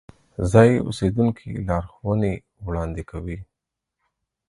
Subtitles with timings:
[0.51, 2.33] ځایی اوسیدونکي لارښوونې
[2.65, 3.37] وړاندې کوي.